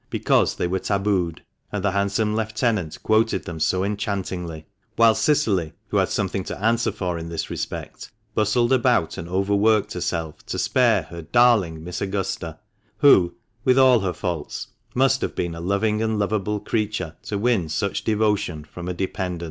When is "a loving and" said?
15.53-16.17